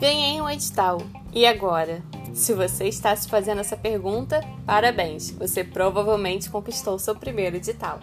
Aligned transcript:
Ganhei 0.00 0.40
um 0.40 0.50
edital. 0.50 0.98
E 1.32 1.46
agora? 1.46 2.02
Se 2.34 2.54
você 2.54 2.86
está 2.88 3.14
se 3.14 3.28
fazendo 3.28 3.60
essa 3.60 3.76
pergunta, 3.76 4.40
parabéns! 4.66 5.30
Você 5.30 5.62
provavelmente 5.62 6.50
conquistou 6.50 6.98
seu 6.98 7.14
primeiro 7.14 7.56
edital. 7.56 8.00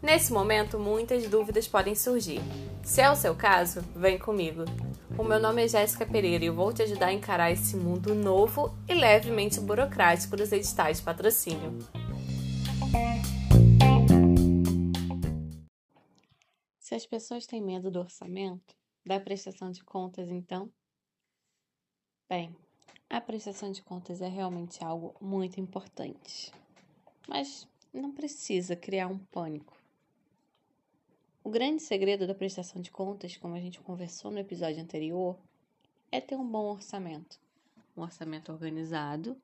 Nesse 0.00 0.32
momento, 0.32 0.78
muitas 0.78 1.28
dúvidas 1.28 1.68
podem 1.68 1.94
surgir. 1.94 2.40
Se 2.82 3.00
é 3.00 3.10
o 3.10 3.14
seu 3.14 3.34
caso, 3.34 3.82
vem 3.94 4.18
comigo. 4.18 4.64
O 5.16 5.22
meu 5.22 5.38
nome 5.38 5.64
é 5.64 5.68
Jéssica 5.68 6.06
Pereira 6.06 6.44
e 6.44 6.48
eu 6.48 6.54
vou 6.54 6.72
te 6.72 6.82
ajudar 6.82 7.06
a 7.06 7.12
encarar 7.12 7.52
esse 7.52 7.76
mundo 7.76 8.14
novo 8.14 8.74
e 8.88 8.94
levemente 8.94 9.60
burocrático 9.60 10.36
dos 10.36 10.50
editais 10.50 10.96
de 10.96 11.04
patrocínio. 11.04 11.78
Se 16.92 16.96
as 16.96 17.06
pessoas 17.06 17.46
têm 17.46 17.62
medo 17.62 17.90
do 17.90 18.00
orçamento, 18.00 18.76
da 19.02 19.18
prestação 19.18 19.70
de 19.70 19.82
contas, 19.82 20.28
então? 20.28 20.70
Bem, 22.28 22.54
a 23.08 23.18
prestação 23.18 23.72
de 23.72 23.82
contas 23.82 24.20
é 24.20 24.28
realmente 24.28 24.84
algo 24.84 25.16
muito 25.18 25.58
importante, 25.58 26.52
mas 27.26 27.66
não 27.94 28.12
precisa 28.12 28.76
criar 28.76 29.06
um 29.08 29.16
pânico. 29.18 29.74
O 31.42 31.48
grande 31.48 31.82
segredo 31.82 32.26
da 32.26 32.34
prestação 32.34 32.82
de 32.82 32.90
contas, 32.90 33.38
como 33.38 33.54
a 33.54 33.60
gente 33.60 33.80
conversou 33.80 34.30
no 34.30 34.38
episódio 34.38 34.82
anterior, 34.82 35.38
é 36.10 36.20
ter 36.20 36.36
um 36.36 36.46
bom 36.46 36.72
orçamento. 36.72 37.40
Um 37.96 38.02
orçamento 38.02 38.52
organizado 38.52 39.34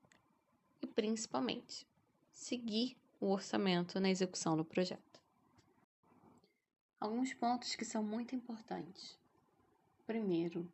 e, 0.82 0.86
principalmente, 0.86 1.86
seguir 2.30 2.94
o 3.18 3.30
orçamento 3.30 3.98
na 3.98 4.10
execução 4.10 4.54
do 4.54 4.66
projeto. 4.66 5.07
Alguns 7.00 7.32
pontos 7.32 7.76
que 7.76 7.84
são 7.84 8.02
muito 8.02 8.34
importantes. 8.34 9.16
Primeiro, 10.04 10.68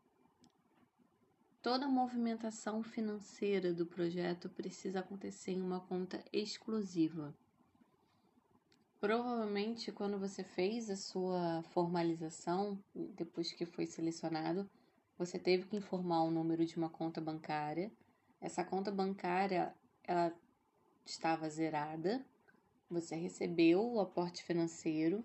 toda 1.61 1.86
movimentação 1.86 2.83
financeira 2.83 3.75
do 3.75 3.84
projeto 3.84 4.48
precisa 4.48 5.00
acontecer 5.00 5.53
em 5.53 5.61
uma 5.61 5.81
conta 5.81 6.25
exclusiva. 6.33 7.36
Provavelmente, 8.98 9.92
quando 9.92 10.19
você 10.19 10.42
fez 10.42 10.89
a 10.89 10.97
sua 10.97 11.62
formalização, 11.75 12.83
depois 12.94 13.53
que 13.53 13.66
foi 13.66 13.84
selecionado, 13.84 14.66
você 15.19 15.38
teve 15.38 15.66
que 15.66 15.77
informar 15.77 16.22
o 16.22 16.31
número 16.31 16.64
de 16.64 16.78
uma 16.78 16.88
conta 16.88 17.20
bancária. 17.20 17.92
Essa 18.41 18.64
conta 18.64 18.91
bancária, 18.91 19.75
ela 20.03 20.34
estava 21.05 21.50
zerada. 21.50 22.25
Você 22.88 23.14
recebeu 23.14 23.84
o 23.84 24.00
aporte 24.00 24.42
financeiro 24.42 25.22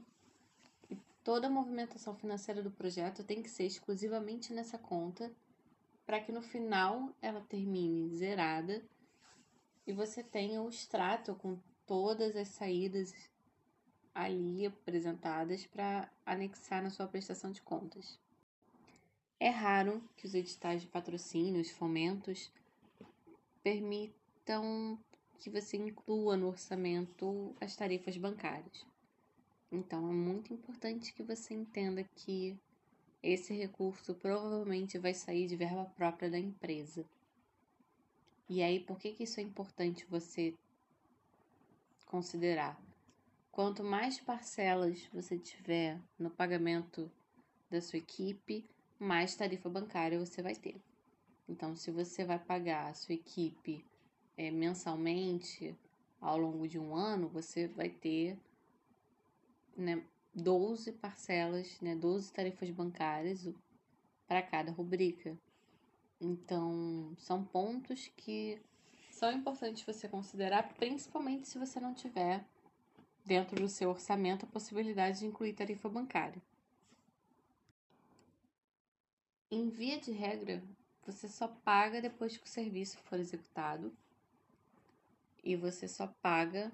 toda 1.29 1.45
a 1.45 1.49
movimentação 1.51 2.15
financeira 2.15 2.59
do 2.59 2.71
projeto 2.71 3.23
tem 3.23 3.43
que 3.43 3.51
ser 3.51 3.65
exclusivamente 3.65 4.51
nessa 4.51 4.79
conta 4.79 5.31
para 6.03 6.19
que 6.19 6.31
no 6.31 6.41
final 6.41 7.15
ela 7.21 7.39
termine 7.41 8.09
zerada 8.17 8.83
e 9.85 9.93
você 9.93 10.23
tenha 10.23 10.59
o 10.59 10.69
extrato 10.69 11.35
com 11.35 11.59
todas 11.85 12.35
as 12.35 12.47
saídas 12.47 13.13
ali 14.15 14.65
apresentadas 14.65 15.67
para 15.67 16.11
anexar 16.25 16.81
na 16.81 16.89
sua 16.89 17.07
prestação 17.07 17.51
de 17.51 17.61
contas. 17.61 18.17
É 19.39 19.49
raro 19.49 20.03
que 20.17 20.25
os 20.25 20.33
editais 20.33 20.81
de 20.81 20.87
patrocínio, 20.87 21.61
os 21.61 21.69
fomentos, 21.69 22.51
permitam 23.61 24.97
que 25.37 25.51
você 25.51 25.77
inclua 25.77 26.35
no 26.35 26.47
orçamento 26.47 27.55
as 27.61 27.75
tarifas 27.75 28.17
bancárias. 28.17 28.83
Então, 29.71 30.09
é 30.09 30.13
muito 30.13 30.53
importante 30.53 31.13
que 31.13 31.21
você 31.21 31.53
entenda 31.53 32.03
que 32.15 32.57
esse 33.21 33.53
recurso 33.53 34.15
provavelmente 34.15 34.97
vai 34.97 35.13
sair 35.13 35.47
de 35.47 35.55
verba 35.55 35.85
própria 35.95 36.29
da 36.29 36.39
empresa. 36.39 37.05
E 38.47 38.63
aí, 38.63 38.79
por 38.79 38.97
que, 38.97 39.13
que 39.13 39.23
isso 39.23 39.39
é 39.39 39.43
importante 39.43 40.05
você 40.09 40.55
considerar? 42.05 42.81
Quanto 43.51 43.83
mais 43.83 44.19
parcelas 44.19 45.05
você 45.13 45.37
tiver 45.37 45.99
no 46.17 46.31
pagamento 46.31 47.11
da 47.69 47.79
sua 47.79 47.99
equipe, 47.99 48.65
mais 48.97 49.35
tarifa 49.35 49.69
bancária 49.69 50.17
você 50.17 50.41
vai 50.41 50.55
ter. 50.55 50.81
Então, 51.47 51.75
se 51.75 51.91
você 51.91 52.25
vai 52.25 52.39
pagar 52.39 52.87
a 52.87 52.93
sua 52.93 53.13
equipe 53.13 53.85
é, 54.35 54.49
mensalmente 54.49 55.75
ao 56.19 56.37
longo 56.37 56.67
de 56.67 56.79
um 56.79 56.95
ano, 56.95 57.27
você 57.27 57.67
vai 57.67 57.89
ter 57.89 58.37
né, 59.79 60.03
12 60.33 60.91
parcelas, 60.93 61.79
né, 61.81 61.95
12 61.95 62.31
tarifas 62.31 62.69
bancárias 62.69 63.47
para 64.27 64.41
cada 64.41 64.71
rubrica. 64.71 65.37
Então, 66.21 67.13
são 67.17 67.43
pontos 67.43 68.11
que 68.15 68.61
são 69.09 69.31
importantes 69.31 69.83
você 69.83 70.07
considerar, 70.07 70.73
principalmente 70.75 71.47
se 71.47 71.57
você 71.57 71.79
não 71.79 71.93
tiver 71.93 72.45
dentro 73.25 73.59
do 73.59 73.69
seu 73.69 73.89
orçamento 73.89 74.45
a 74.45 74.49
possibilidade 74.49 75.19
de 75.19 75.25
incluir 75.25 75.53
tarifa 75.53 75.89
bancária. 75.89 76.41
Em 79.51 79.69
via 79.69 79.99
de 79.99 80.11
regra, 80.11 80.63
você 81.05 81.27
só 81.27 81.47
paga 81.47 82.01
depois 82.01 82.37
que 82.37 82.45
o 82.45 82.49
serviço 82.49 82.97
for 82.99 83.19
executado 83.19 83.91
e 85.43 85.55
você 85.55 85.87
só 85.87 86.07
paga 86.21 86.71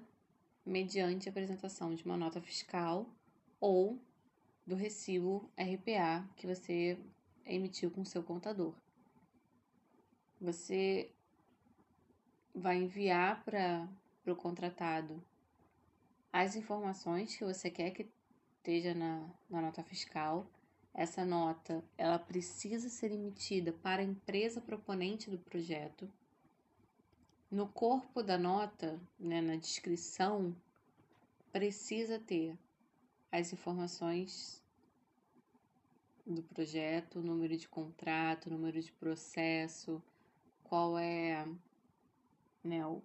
mediante 0.66 1.28
apresentação 1.28 1.94
de 1.94 2.04
uma 2.04 2.16
nota 2.16 2.40
fiscal 2.40 3.08
ou 3.60 3.98
do 4.66 4.74
recibo 4.74 5.48
RPA 5.56 6.28
que 6.34 6.46
você 6.46 6.98
emitiu 7.44 7.90
com 7.90 8.04
seu 8.04 8.22
contador. 8.22 8.74
Você 10.40 11.12
vai 12.52 12.76
enviar 12.76 13.44
para 13.44 13.88
o 14.26 14.34
contratado 14.34 15.22
as 16.32 16.56
informações 16.56 17.36
que 17.36 17.44
você 17.44 17.70
quer 17.70 17.92
que 17.92 18.10
esteja 18.56 18.92
na, 18.92 19.30
na 19.48 19.62
nota 19.62 19.82
fiscal. 19.84 20.50
Essa 20.92 21.24
nota 21.24 21.84
ela 21.96 22.18
precisa 22.18 22.88
ser 22.88 23.12
emitida 23.12 23.72
para 23.72 24.02
a 24.02 24.04
empresa 24.04 24.60
proponente 24.60 25.30
do 25.30 25.38
projeto. 25.38 26.10
No 27.50 27.68
corpo 27.68 28.22
da 28.22 28.36
nota, 28.36 29.00
né, 29.18 29.40
na 29.40 29.56
descrição, 29.56 30.54
precisa 31.52 32.18
ter 32.18 32.56
as 33.30 33.52
informações 33.52 34.62
do 36.26 36.42
projeto, 36.42 37.20
número 37.20 37.56
de 37.56 37.68
contrato, 37.68 38.50
número 38.50 38.80
de 38.80 38.92
processo, 38.92 40.02
qual 40.64 40.98
é 40.98 41.46
né, 42.64 42.84
o, 42.84 43.00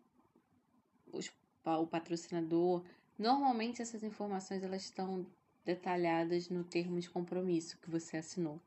o 1.63 1.88
patrocinador, 1.88 2.84
Normalmente 3.22 3.84
essas 3.84 4.02
informações 4.02 4.63
elas 4.63 4.81
estão 4.81 5.23
detalhadas 5.63 6.50
no 6.50 6.63
termo 6.63 7.00
de 7.00 7.08
compromisso 7.08 7.78
que 7.78 7.88
você 7.88 8.18
assinou. 8.18 8.59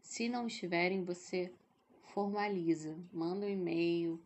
Se 0.00 0.28
não 0.28 0.46
estiverem, 0.46 1.02
você 1.02 1.52
formaliza, 2.14 2.96
manda 3.12 3.44
um 3.44 3.48
e-mail 3.48 4.22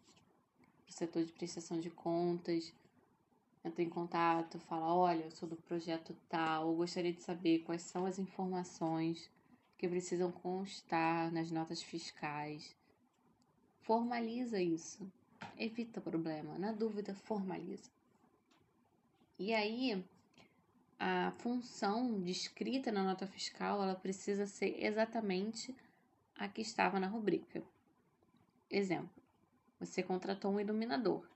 setor 0.92 1.24
de 1.24 1.32
prestação 1.32 1.80
de 1.80 1.90
contas, 1.90 2.72
entra 3.64 3.82
em 3.82 3.88
contato, 3.88 4.58
fala: 4.60 4.94
Olha, 4.94 5.24
eu 5.24 5.30
sou 5.30 5.48
do 5.48 5.56
projeto 5.56 6.16
tal, 6.28 6.68
eu 6.68 6.76
gostaria 6.76 7.12
de 7.12 7.22
saber 7.22 7.60
quais 7.60 7.82
são 7.82 8.06
as 8.06 8.18
informações 8.18 9.30
que 9.76 9.88
precisam 9.88 10.30
constar 10.30 11.32
nas 11.32 11.50
notas 11.50 11.82
fiscais. 11.82 12.74
Formaliza 13.80 14.60
isso, 14.60 15.10
evita 15.56 16.00
problema. 16.00 16.58
Na 16.58 16.72
dúvida, 16.72 17.14
formaliza. 17.14 17.90
E 19.38 19.52
aí, 19.52 20.02
a 20.98 21.30
função 21.38 22.20
descrita 22.22 22.90
na 22.90 23.04
nota 23.04 23.26
fiscal, 23.26 23.82
ela 23.82 23.94
precisa 23.94 24.46
ser 24.46 24.82
exatamente 24.82 25.76
a 26.34 26.48
que 26.48 26.62
estava 26.62 26.98
na 26.98 27.06
rubrica. 27.06 27.62
Exemplo: 28.70 29.10
você 29.78 30.02
contratou 30.02 30.52
um 30.52 30.60
iluminador. 30.60 31.26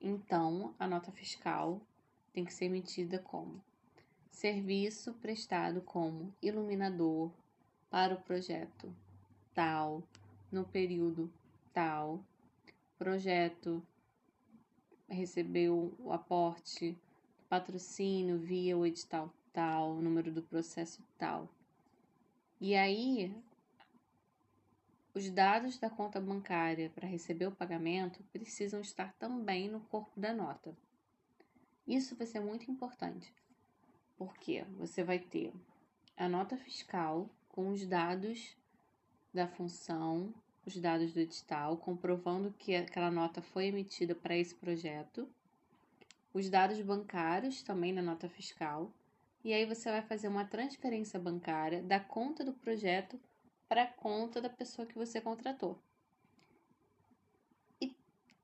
Então, 0.00 0.74
a 0.78 0.86
nota 0.86 1.12
fiscal 1.12 1.80
tem 2.32 2.44
que 2.44 2.52
ser 2.52 2.66
emitida 2.66 3.18
como 3.18 3.62
serviço 4.30 5.12
prestado 5.14 5.82
como 5.82 6.32
iluminador 6.40 7.30
para 7.90 8.14
o 8.14 8.20
projeto 8.22 8.94
tal, 9.52 10.02
no 10.50 10.64
período 10.64 11.30
tal, 11.72 12.24
projeto 12.98 13.82
recebeu 15.08 15.94
o 15.98 16.12
aporte 16.12 16.96
patrocínio 17.48 18.38
via 18.38 18.76
o 18.76 18.86
edital 18.86 19.32
tal, 19.52 19.96
número 19.96 20.30
do 20.30 20.42
processo 20.42 21.02
tal. 21.18 21.48
E 22.60 22.74
aí, 22.74 23.34
os 25.12 25.28
dados 25.28 25.78
da 25.78 25.90
conta 25.90 26.20
bancária 26.20 26.90
para 26.90 27.08
receber 27.08 27.46
o 27.46 27.54
pagamento 27.54 28.22
precisam 28.32 28.80
estar 28.80 29.12
também 29.14 29.68
no 29.68 29.80
corpo 29.80 30.18
da 30.18 30.32
nota. 30.32 30.76
Isso 31.86 32.14
vai 32.14 32.26
ser 32.26 32.40
muito 32.40 32.70
importante, 32.70 33.34
porque 34.16 34.64
você 34.78 35.02
vai 35.02 35.18
ter 35.18 35.52
a 36.16 36.28
nota 36.28 36.56
fiscal 36.56 37.28
com 37.48 37.70
os 37.70 37.84
dados 37.84 38.56
da 39.34 39.48
função, 39.48 40.32
os 40.64 40.76
dados 40.76 41.12
do 41.12 41.20
edital, 41.20 41.76
comprovando 41.76 42.54
que 42.58 42.76
aquela 42.76 43.10
nota 43.10 43.42
foi 43.42 43.66
emitida 43.66 44.14
para 44.14 44.36
esse 44.36 44.54
projeto, 44.54 45.28
os 46.32 46.48
dados 46.48 46.80
bancários 46.80 47.62
também 47.62 47.92
na 47.92 48.02
nota 48.02 48.28
fiscal, 48.28 48.92
e 49.42 49.52
aí 49.52 49.64
você 49.64 49.90
vai 49.90 50.02
fazer 50.02 50.28
uma 50.28 50.44
transferência 50.44 51.18
bancária 51.18 51.82
da 51.82 51.98
conta 51.98 52.44
do 52.44 52.52
projeto 52.52 53.18
para 53.70 53.86
conta 53.86 54.40
da 54.40 54.50
pessoa 54.50 54.84
que 54.84 54.98
você 54.98 55.20
contratou. 55.20 55.80
E 57.80 57.94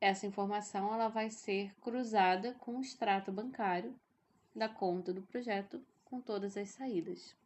essa 0.00 0.25
informação 0.25 0.94
ela 0.94 1.08
vai 1.08 1.31
ser 1.31 1.75
cruzada 1.81 2.55
com 2.55 2.76
o 2.76 2.81
extrato 2.81 3.32
bancário 3.32 3.99
da 4.55 4.69
conta 4.69 5.12
do 5.12 5.23
projeto 5.23 5.84
com 6.05 6.20
todas 6.20 6.56
as 6.56 6.69
saídas. 6.69 7.37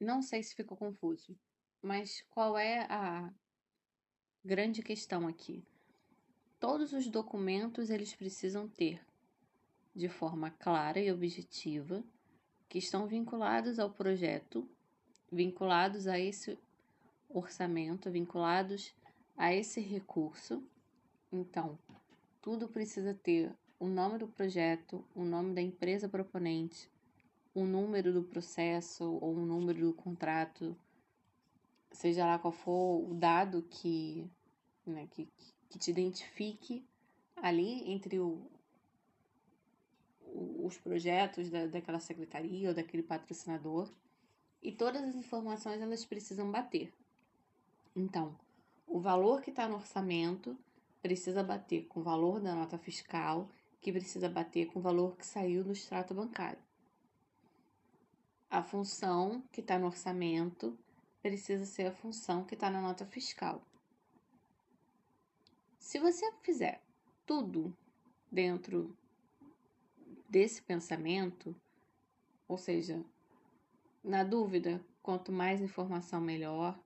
Não 0.00 0.22
sei 0.22 0.42
se 0.42 0.56
ficou 0.56 0.76
confuso, 0.76 1.38
mas 1.80 2.22
qual 2.28 2.58
é 2.58 2.80
a 2.90 3.32
grande 4.44 4.82
questão 4.82 5.28
aqui? 5.28 5.64
Todos 6.58 6.92
os 6.92 7.06
documentos 7.06 7.90
eles 7.90 8.12
precisam 8.12 8.68
ter 8.68 9.00
de 9.94 10.08
forma 10.08 10.50
clara 10.50 10.98
e 10.98 11.12
objetiva 11.12 12.02
que 12.68 12.78
estão 12.78 13.06
vinculados 13.06 13.78
ao 13.78 13.92
projeto, 13.92 14.68
vinculados 15.32 16.06
a 16.06 16.18
esse 16.18 16.58
orçamento, 17.30 18.10
vinculados 18.10 18.94
a 19.36 19.52
esse 19.54 19.80
recurso. 19.80 20.62
Então, 21.32 21.78
tudo 22.42 22.68
precisa 22.68 23.14
ter 23.14 23.50
o 23.80 23.86
nome 23.86 24.18
do 24.18 24.28
projeto, 24.28 25.02
o 25.14 25.24
nome 25.24 25.54
da 25.54 25.62
empresa 25.62 26.08
proponente, 26.08 26.90
o 27.54 27.64
número 27.64 28.12
do 28.12 28.22
processo 28.22 29.04
ou 29.04 29.34
o 29.34 29.46
número 29.46 29.86
do 29.86 29.94
contrato, 29.94 30.76
seja 31.90 32.26
lá 32.26 32.38
qual 32.38 32.52
for 32.52 33.10
o 33.10 33.14
dado 33.14 33.62
que, 33.62 34.30
né, 34.86 35.08
que, 35.10 35.26
que 35.70 35.78
te 35.78 35.90
identifique 35.90 36.84
ali 37.36 37.90
entre 37.90 38.18
o, 38.20 38.46
os 40.62 40.78
projetos 40.78 41.50
da, 41.50 41.66
daquela 41.66 42.00
secretaria 42.00 42.68
ou 42.68 42.74
daquele 42.74 43.02
patrocinador 43.02 43.90
e 44.62 44.72
todas 44.72 45.02
as 45.02 45.14
informações 45.14 45.80
elas 45.80 46.04
precisam 46.04 46.50
bater. 46.50 46.92
Então, 47.94 48.34
o 48.86 49.00
valor 49.00 49.42
que 49.42 49.50
está 49.50 49.68
no 49.68 49.76
orçamento 49.76 50.56
precisa 51.00 51.42
bater 51.42 51.86
com 51.86 52.00
o 52.00 52.02
valor 52.02 52.40
da 52.40 52.54
nota 52.54 52.78
fiscal, 52.78 53.48
que 53.80 53.92
precisa 53.92 54.28
bater 54.28 54.66
com 54.66 54.78
o 54.78 54.82
valor 54.82 55.16
que 55.16 55.26
saiu 55.26 55.64
do 55.64 55.72
extrato 55.72 56.14
bancário 56.14 56.58
a 58.52 58.62
função 58.62 59.42
que 59.50 59.62
está 59.62 59.78
no 59.78 59.86
orçamento 59.86 60.78
precisa 61.22 61.64
ser 61.64 61.86
a 61.86 61.92
função 61.92 62.44
que 62.44 62.52
está 62.52 62.68
na 62.68 62.82
nota 62.82 63.06
fiscal. 63.06 63.66
Se 65.78 65.98
você 65.98 66.30
fizer 66.42 66.82
tudo 67.24 67.74
dentro 68.30 68.94
desse 70.28 70.60
pensamento, 70.60 71.56
ou 72.46 72.58
seja, 72.58 73.02
na 74.02 74.24
dúvida, 74.24 74.84
quanto 75.02 75.30
mais 75.32 75.60
informação 75.60 76.20
melhor, 76.20 76.78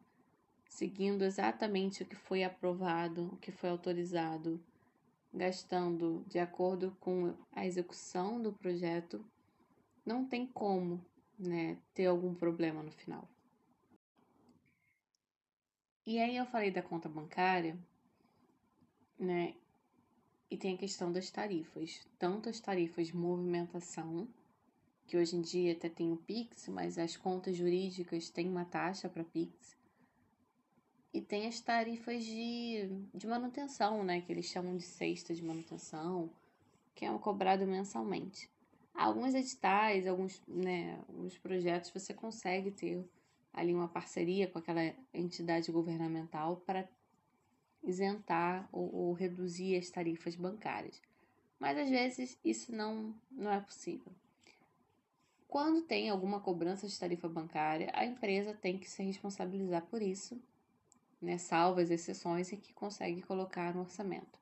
seguindo 0.69 1.25
exatamente 1.25 2.03
o 2.03 2.07
que 2.07 2.17
foi 2.17 2.45
aprovado, 2.45 3.27
o 3.33 3.37
que 3.37 3.51
foi 3.51 3.71
autorizado, 3.71 4.63
gastando 5.33 6.25
de 6.27 6.39
acordo 6.39 6.97
com 7.01 7.35
a 7.53 7.67
execução 7.67 8.41
do 8.41 8.53
projeto, 8.53 9.25
não 10.05 10.25
tem 10.25 10.47
como 10.47 11.05
né, 11.39 11.79
ter 11.95 12.07
algum 12.07 12.35
problema 12.35 12.83
no 12.83 12.91
final. 12.91 13.29
E 16.07 16.19
aí 16.21 16.37
eu 16.37 16.47
falei 16.47 16.71
da 16.71 16.83
conta 16.83 17.09
bancária, 17.09 17.77
né? 19.19 19.55
E 20.49 20.57
tem 20.57 20.77
a 20.77 20.79
questão 20.79 21.11
das 21.11 21.31
tarifas, 21.31 22.07
tanto 22.17 22.49
as 22.49 22.61
tarifas 22.61 23.09
de 23.09 23.17
movimentação, 23.17 24.29
que 25.06 25.17
hoje 25.17 25.37
em 25.37 25.41
dia 25.41 25.73
até 25.73 25.88
tem 25.88 26.12
o 26.12 26.17
Pix, 26.17 26.69
mas 26.69 26.99
as 26.99 27.17
contas 27.17 27.56
jurídicas 27.56 28.29
têm 28.29 28.49
uma 28.49 28.64
taxa 28.64 29.08
para 29.08 29.23
Pix. 29.25 29.76
E 31.14 31.20
tem 31.20 31.47
as 31.47 31.61
tarifas 31.61 32.25
de, 32.25 32.88
de 33.14 33.26
manutenção, 33.26 34.05
né? 34.05 34.20
Que 34.20 34.32
eles 34.32 34.47
chamam 34.47 34.76
de 34.76 34.82
cesta 34.82 35.35
de 35.35 35.43
manutenção, 35.43 36.29
que 36.94 37.05
é 37.05 37.19
cobrado 37.19 37.67
mensalmente. 37.67 38.50
Alguns 38.93 39.35
editais, 39.35 40.06
alguns, 40.06 40.43
né, 40.49 40.99
alguns 41.08 41.38
projetos 41.38 41.91
você 41.91 42.14
consegue 42.14 42.70
ter 42.70 43.05
ali 43.53 43.75
uma 43.75 43.88
parceria 43.88 44.47
com 44.47 44.58
aquela 44.58 44.82
entidade 45.12 45.70
governamental 45.70 46.56
para 46.67 46.88
isentar 47.82 48.69
ou, 48.73 48.93
ou, 48.94 49.12
reduzir 49.12 49.76
as 49.76 49.88
tarifas 49.91 50.35
bancárias. 50.35 51.00
Mas 51.58 51.79
às 51.79 51.88
vezes 51.88 52.38
isso 52.44 52.75
não, 52.75 53.14
não 53.31 53.50
é 53.50 53.61
possível. 53.61 54.12
Quando 55.48 55.82
tem 55.82 56.10
alguma 56.10 56.40
cobrança 56.40 56.88
de 56.88 56.98
tarifa 56.98 57.28
bancária, 57.28 57.90
a 57.94 58.04
empresa 58.04 58.52
tem 58.54 58.78
que 58.78 58.90
se 58.90 59.02
responsabilizar 59.02 59.87
por 59.87 60.02
isso, 60.02 60.40
né, 61.20 61.38
salvo 61.38 61.81
as 61.81 61.90
exceções 61.90 62.52
e 62.52 62.56
que 62.56 62.72
consegue 62.72 63.22
colocar 63.22 63.75
no 63.75 63.81
orçamento. 63.81 64.38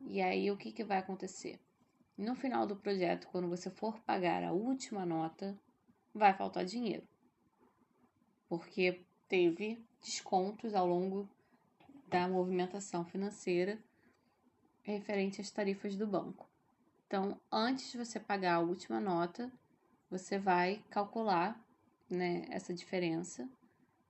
E 0.00 0.20
aí 0.20 0.50
o 0.50 0.56
que, 0.56 0.72
que 0.72 0.84
vai 0.84 0.98
acontecer? 0.98 1.60
No 2.16 2.34
final 2.34 2.66
do 2.66 2.76
projeto, 2.76 3.28
quando 3.28 3.48
você 3.48 3.70
for 3.70 3.98
pagar 4.00 4.42
a 4.42 4.52
última 4.52 5.06
nota, 5.06 5.58
vai 6.14 6.34
faltar 6.34 6.64
dinheiro. 6.64 7.06
Porque 8.48 9.04
teve 9.28 9.84
descontos 10.00 10.74
ao 10.74 10.86
longo 10.86 11.28
da 12.08 12.28
movimentação 12.28 13.04
financeira 13.04 13.78
referente 14.82 15.40
às 15.40 15.50
tarifas 15.50 15.96
do 15.96 16.06
banco. 16.06 16.48
Então, 17.06 17.40
antes 17.50 17.90
de 17.90 17.98
você 17.98 18.18
pagar 18.18 18.54
a 18.54 18.60
última 18.60 19.00
nota, 19.00 19.52
você 20.10 20.38
vai 20.38 20.82
calcular 20.90 21.60
né, 22.08 22.46
essa 22.50 22.72
diferença, 22.72 23.48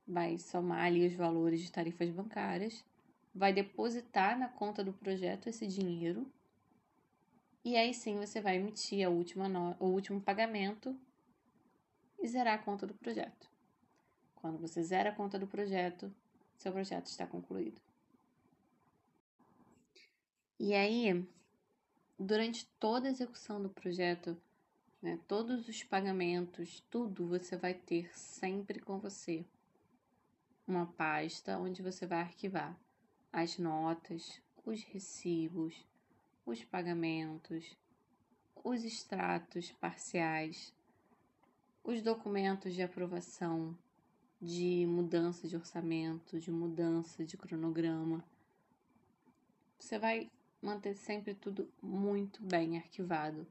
vai 0.07 0.37
somar 0.37 0.85
ali 0.85 1.05
os 1.05 1.15
valores 1.15 1.61
de 1.61 1.71
tarifas 1.71 2.09
bancárias, 2.09 2.83
vai 3.33 3.51
depositar 3.51 4.37
na 4.37 4.47
conta 4.47 4.83
do 4.83 4.93
projeto 4.93 5.47
esse 5.47 5.67
dinheiro 5.67 6.31
e 7.63 7.75
aí 7.75 7.93
sim 7.93 8.15
você 8.17 8.39
vai 8.39 8.55
emitir 8.55 9.05
a 9.05 9.09
última 9.09 9.75
o 9.79 9.87
último 9.87 10.21
pagamento 10.21 10.97
e 12.19 12.27
zerar 12.27 12.55
a 12.55 12.63
conta 12.63 12.87
do 12.87 12.93
projeto. 12.93 13.49
Quando 14.35 14.57
você 14.57 14.81
zera 14.81 15.09
a 15.09 15.13
conta 15.13 15.37
do 15.37 15.47
projeto, 15.47 16.09
seu 16.55 16.71
projeto 16.71 17.07
está 17.07 17.27
concluído. 17.27 17.81
E 20.59 20.73
aí, 20.73 21.27
durante 22.17 22.65
toda 22.79 23.07
a 23.07 23.11
execução 23.11 23.61
do 23.61 23.69
projeto, 23.69 24.41
né, 25.01 25.19
todos 25.27 25.67
os 25.67 25.83
pagamentos, 25.83 26.83
tudo 26.89 27.27
você 27.27 27.55
vai 27.55 27.73
ter 27.73 28.09
sempre 28.17 28.79
com 28.79 28.99
você. 28.99 29.45
Uma 30.67 30.85
pasta 30.85 31.57
onde 31.57 31.81
você 31.81 32.05
vai 32.05 32.19
arquivar 32.19 32.77
as 33.31 33.57
notas, 33.57 34.41
os 34.65 34.83
recibos, 34.83 35.85
os 36.45 36.63
pagamentos, 36.63 37.77
os 38.63 38.83
extratos 38.83 39.71
parciais, 39.73 40.73
os 41.83 42.01
documentos 42.01 42.73
de 42.73 42.81
aprovação, 42.81 43.77
de 44.41 44.85
mudança 44.85 45.47
de 45.47 45.55
orçamento, 45.55 46.39
de 46.39 46.51
mudança 46.51 47.23
de 47.23 47.37
cronograma. 47.37 48.23
Você 49.79 49.97
vai 49.97 50.29
manter 50.61 50.95
sempre 50.95 51.33
tudo 51.33 51.71
muito 51.81 52.43
bem 52.43 52.77
arquivado, 52.77 53.47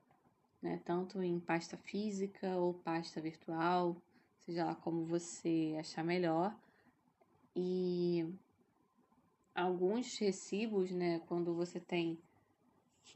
né? 0.66 0.80
Tanto 0.84 1.22
em 1.22 1.38
pasta 1.38 1.76
física 1.76 2.56
ou 2.56 2.74
pasta 2.74 3.20
virtual, 3.20 3.96
seja 4.40 4.64
lá 4.64 4.74
como 4.74 5.04
você 5.04 5.76
achar 5.78 6.04
melhor. 6.04 6.54
E 7.54 8.26
alguns 9.54 10.18
recibos, 10.18 10.90
né, 10.90 11.20
quando 11.20 11.54
você 11.54 11.78
tem 11.78 12.18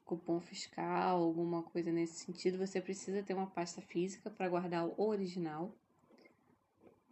cupom 0.04 0.40
fiscal, 0.40 1.23
alguma 1.23 1.62
coisa 1.62 1.92
nesse 1.92 2.25
sentido, 2.25 2.57
você 2.57 2.80
precisa 2.80 3.23
ter 3.23 3.35
uma 3.35 3.49
pasta 3.49 3.80
física 3.83 4.30
para 4.30 4.49
guardar 4.49 4.87
o 4.87 4.95
original. 5.02 5.75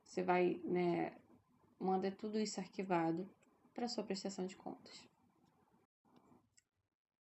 Você 0.02 0.22
vai, 0.22 0.60
né, 0.64 1.12
manda 1.78 2.10
tudo 2.10 2.38
isso 2.38 2.60
arquivado 2.60 3.28
para 3.74 3.88
sua 3.88 4.04
prestação 4.04 4.46
de 4.46 4.56
contas. 4.56 5.02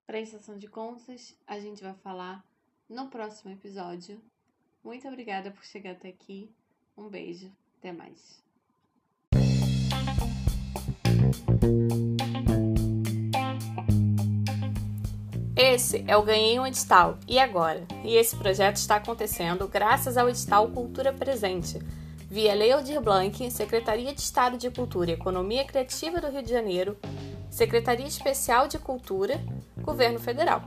Prestação 0.06 0.58
de 0.58 0.68
contas, 0.68 1.36
a 1.46 1.60
gente 1.60 1.82
vai 1.84 1.94
falar 1.96 2.46
no 2.90 3.08
próximo 3.08 3.52
episódio. 3.52 4.22
Muito 4.84 5.08
obrigada 5.08 5.52
por 5.52 5.64
chegar 5.64 5.92
até 5.92 6.10
aqui. 6.10 6.50
Um 6.98 7.10
beijo, 7.10 7.52
até 7.78 7.92
mais. 7.92 8.42
Esse 15.56 16.04
é 16.08 16.16
o 16.16 16.24
Ganhei 16.24 16.60
um 16.60 16.66
Edital. 16.66 17.18
E 17.28 17.40
agora? 17.40 17.86
E 18.04 18.16
esse 18.16 18.36
projeto 18.36 18.78
está 18.78 18.96
acontecendo 18.96 19.68
graças 19.68 20.16
ao 20.16 20.30
edital 20.30 20.70
Cultura 20.70 21.12
Presente, 21.12 21.80
via 22.30 22.54
Lei 22.54 22.72
Aldir 22.72 23.02
Blanc, 23.02 23.52
Secretaria 23.52 24.14
de 24.14 24.22
Estado 24.22 24.58
de 24.58 24.70
Cultura 24.70 25.12
e 25.12 25.14
Economia 25.16 25.66
Criativa 25.66 26.22
do 26.22 26.30
Rio 26.30 26.44
de 26.44 26.50
Janeiro, 26.50 26.98
Secretaria 27.50 28.08
Especial 28.08 28.68
de 28.68 28.78
Cultura, 28.78 29.44
Governo 29.82 30.20
Federal. 30.20 30.62